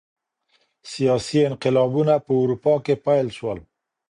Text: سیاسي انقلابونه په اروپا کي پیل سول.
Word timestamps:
سیاسي 0.91 1.39
انقلابونه 1.49 2.13
په 2.25 2.31
اروپا 2.41 2.73
کي 2.85 2.93
پیل 3.05 3.27
سول. 3.37 3.59